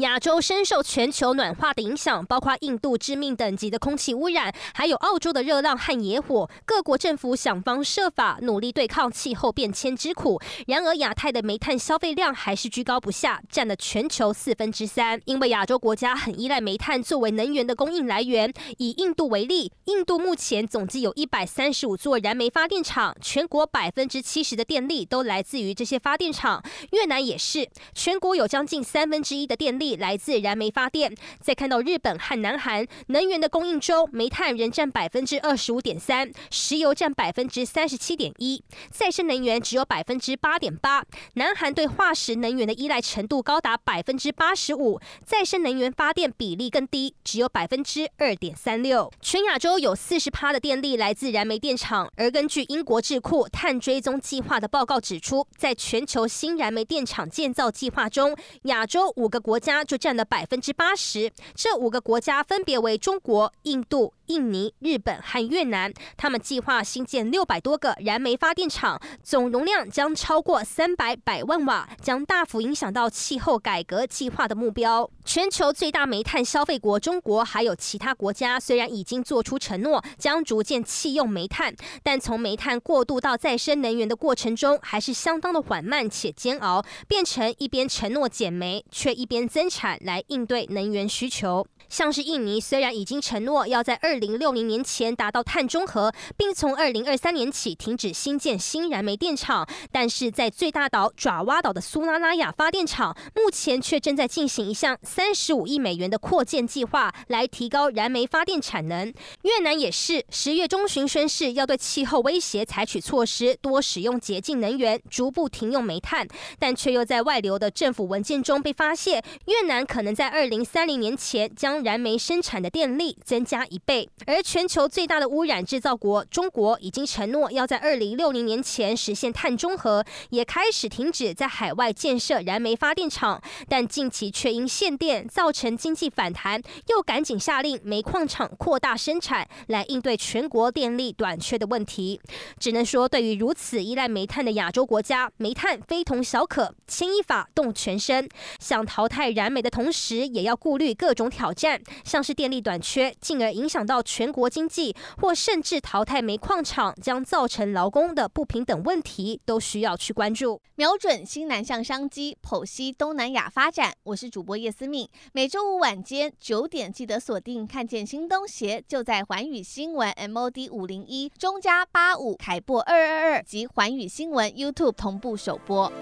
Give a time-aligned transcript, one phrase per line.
[0.00, 6.48] 亚洲深受全球暖化的影响，包括印度致命等级的空气污染，还有澳洲的热浪和野火。
[6.64, 10.40] 各国政府想方设法努力对抗气候变迁之苦。
[10.66, 15.20] 然而，亚太的煤炭消费量还是居高不下，占了全球四分之三。
[15.26, 18.52] 因为亚洲国家很依赖煤炭作为能源的供应来源。
[18.78, 26.62] 以印度为例，印度目前总计有一百三十五座燃煤发电厂，全国百分之七十的电力都来自于这些发电厂。
[26.92, 29.89] 越南也是，全国有将近三分之一的电力。
[29.96, 31.14] 来自燃煤发电。
[31.40, 41.04] 再看到日本和南韩能源的供应中，煤炭仍占百分之二十五点三，石油占百分之三十七点一，再生能源只有百分之八点八。
[41.34, 49.10] 南韩对化石能源的依赖程度高达百分之八十五，再生能源发电比例更低，只有百分之二点三六。
[49.20, 59.69] 全亚洲有四十趴的电力来自燃煤电厂，而根据英国智库碳追踪计划的报告指出，在全球新燃煤电厂建造计划中，亚洲五个国家。
[59.84, 65.92] 就占了百分之八十，这五个国家分别为中国、印度、印尼、日本和越南。
[66.16, 75.10] 他们计划新建六百多个燃煤发电厂，总容量将超过三百百万瓦，将大幅影响到气候改革计划的目标。
[75.24, 91.66] 全球最大煤炭消费国中国，还有其他国家，虽然已经做出承诺，将逐渐弃用煤炭，但从煤炭过渡到再生能源的过程中，还是相当的缓慢且煎熬，变成一边承诺减煤，却一边增产来应对能源需求。
[91.88, 109.12] 像是印尼，虽然已经承诺要在二零六零年前达到碳中和，并从二零二三年起停止新建新燃煤电厂，但是在最大岛爪哇岛的苏拉拉雅发电厂，目前却正在进行一项三十五亿美元的扩建计划，来提高燃煤发电产能。
[109.42, 124.09] 越南也是十月中旬宣誓要对气候威胁采取措施，多使用洁净能源，逐步停用煤炭，但却又在外流的政府文件中被发现，越南可能在二零三零年前将燃煤生产的电力增加一倍。
[124.26, 142.20] 而全球最大的污染制造国中国已经承诺要在二零六零年前实现碳中和，也开始停止在海外建设燃煤发电厂，但近期却因限电造成经济反弹，又赶紧下令煤矿厂扩大生产，来应对全国电力短缺的问题。
[142.58, 148.28] 只能说，对于如此依赖煤炭的亚洲国家，煤炭非同小可，牵一发动全身。
[148.58, 160.60] 想淘汰燃煤的同时，也要顾虑各种挑战，像是电力短缺，进而影响到全国经济，或甚至淘汰煤矿厂将造成劳工的不平等问题，都需要去关注。
[160.76, 163.92] 瞄准新南向商机，剖析东南亚发展。
[164.04, 175.92] 我是主播叶思敏，每周五晚间九点记得锁定，看见新东协就在环宇新闻 MOD 五零一中加八五凯擘二二二及环宇新闻 YouTube 同步首播。